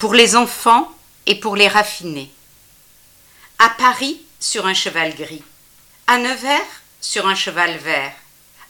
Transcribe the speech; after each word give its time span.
pour 0.00 0.14
les 0.14 0.34
enfants 0.34 0.90
et 1.26 1.34
pour 1.34 1.56
les 1.56 1.68
raffinés. 1.68 2.32
À 3.58 3.68
Paris, 3.68 4.22
sur 4.40 4.66
un 4.66 4.72
cheval 4.72 5.14
gris. 5.14 5.44
À 6.06 6.16
Nevers, 6.16 6.82
sur 7.02 7.28
un 7.28 7.34
cheval 7.34 7.76
vert. 7.76 8.14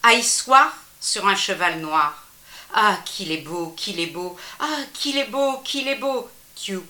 À 0.03 0.14
Issoire, 0.14 0.77
sur 1.01 1.29
un 1.29 1.37
cheval 1.37 1.79
noir. 1.79 2.27
Ah, 2.74 2.98
qu'il 3.04 3.30
est 3.30 3.43
beau, 3.43 3.69
qu'il 3.77 4.01
est 4.01 4.08
beau, 4.08 4.37
ah, 4.58 4.80
qu'il 4.93 5.19
est 5.19 5.27
beau, 5.27 5.58
qu'il 5.58 5.87
est 5.87 5.96
beau, 5.96 6.29
Tiou. 6.56 6.84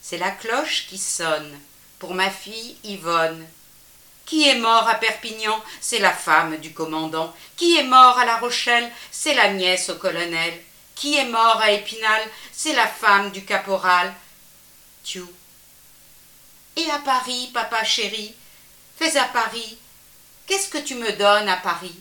C'est 0.00 0.18
la 0.18 0.30
cloche 0.30 0.86
qui 0.88 0.98
sonne 0.98 1.58
pour 1.98 2.14
ma 2.14 2.30
fille 2.30 2.76
Yvonne. 2.84 3.44
Qui 4.24 4.48
est 4.48 4.58
mort 4.58 4.88
à 4.88 4.94
Perpignan? 4.94 5.60
C'est 5.80 5.98
la 5.98 6.12
femme 6.12 6.56
du 6.58 6.72
commandant. 6.72 7.34
Qui 7.56 7.76
est 7.76 7.84
mort 7.84 8.18
à 8.18 8.24
La 8.24 8.36
Rochelle? 8.36 8.88
C'est 9.10 9.34
la 9.34 9.52
nièce 9.52 9.90
au 9.90 9.96
colonel. 9.96 10.62
Qui 11.02 11.16
est 11.16 11.24
mort 11.24 11.60
à 11.60 11.72
Épinal 11.72 12.22
C'est 12.52 12.74
la 12.74 12.86
femme 12.86 13.32
du 13.32 13.44
caporal. 13.44 14.14
Tiou. 15.02 15.28
Et 16.76 16.88
à 16.92 17.00
Paris, 17.00 17.50
papa 17.52 17.82
chéri 17.82 18.32
Fais 18.96 19.16
à 19.16 19.24
Paris. 19.24 19.78
Qu'est-ce 20.46 20.68
que 20.68 20.78
tu 20.78 20.94
me 20.94 21.10
donnes 21.14 21.48
à 21.48 21.56
Paris? 21.56 21.98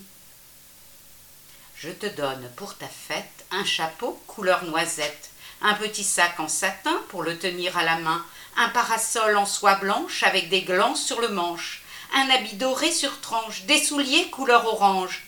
Je 1.75 1.89
te 1.89 2.05
donne 2.05 2.48
pour 2.55 2.77
ta 2.77 2.88
fête 2.88 3.44
un 3.49 3.66
chapeau 3.66 4.22
couleur 4.27 4.66
noisette, 4.66 5.31
un 5.63 5.73
petit 5.73 6.03
sac 6.03 6.39
en 6.39 6.47
satin 6.47 7.02
pour 7.09 7.23
le 7.23 7.39
tenir 7.39 7.75
à 7.80 7.83
la 7.83 7.95
main, 7.95 8.23
un 8.55 8.70
parasol 8.70 9.36
en 9.36 9.47
soie 9.47 9.77
blanche 9.77 10.22
avec 10.22 10.49
des 10.49 10.61
glands 10.61 10.94
sur 10.94 11.22
le 11.22 11.30
manche, 11.30 11.81
un 12.13 12.30
habit 12.30 12.53
doré 12.53 12.91
sur 12.91 13.20
tranche, 13.20 13.63
des 13.63 13.83
souliers 13.83 14.30
couleur 14.30 14.63
orange. 14.67 15.23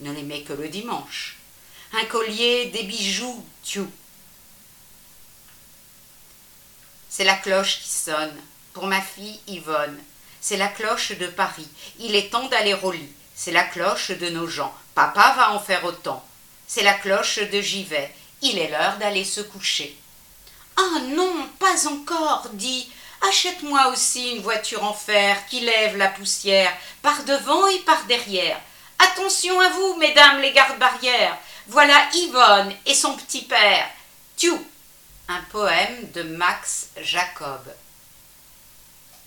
Ne 0.00 0.12
les 0.12 0.22
mets 0.22 0.44
que 0.44 0.54
le 0.54 0.68
dimanche. 0.68 1.38
Un 1.92 2.04
collier, 2.04 2.66
des 2.66 2.82
bijoux, 2.82 3.44
tiou. 3.62 3.90
C'est 7.08 7.24
la 7.24 7.34
cloche 7.34 7.80
qui 7.80 7.88
sonne 7.88 8.36
pour 8.74 8.86
ma 8.86 9.00
fille 9.00 9.40
Yvonne. 9.46 9.98
C'est 10.40 10.58
la 10.58 10.68
cloche 10.68 11.12
de 11.12 11.26
Paris. 11.26 11.68
Il 11.98 12.14
est 12.14 12.30
temps 12.30 12.46
d'aller 12.48 12.74
au 12.74 12.92
lit. 12.92 13.12
C'est 13.34 13.52
la 13.52 13.64
cloche 13.64 14.10
de 14.10 14.28
nos 14.28 14.46
gens. 14.46 14.72
Papa 14.94 15.34
va 15.36 15.52
en 15.52 15.60
faire 15.60 15.84
autant. 15.84 16.24
C'est 16.66 16.82
la 16.82 16.94
cloche 16.94 17.38
de 17.38 17.60
Givet. 17.60 18.14
Il 18.42 18.58
est 18.58 18.68
l'heure 18.68 18.98
d'aller 18.98 19.24
se 19.24 19.40
coucher. 19.40 19.96
Ah 20.76 21.00
non, 21.00 21.48
pas 21.58 21.88
encore, 21.88 22.48
dit. 22.52 22.88
Achète-moi 23.28 23.88
aussi 23.88 24.30
une 24.32 24.42
voiture 24.42 24.84
en 24.84 24.92
fer 24.92 25.44
qui 25.46 25.60
lève 25.60 25.96
la 25.96 26.08
poussière 26.08 26.72
par 27.02 27.24
devant 27.24 27.66
et 27.66 27.78
par 27.80 28.04
derrière. 28.04 28.60
Attention 28.98 29.58
à 29.58 29.70
vous, 29.70 29.96
mesdames 29.96 30.40
les 30.40 30.52
gardes-barrières. 30.52 31.36
Voilà 31.70 32.08
Yvonne 32.14 32.72
et 32.86 32.94
son 32.94 33.14
petit 33.14 33.42
père. 33.42 33.90
Tiou. 34.36 34.58
Un 35.28 35.42
poème 35.50 36.10
de 36.14 36.22
Max 36.22 36.88
Jacob. 37.02 37.60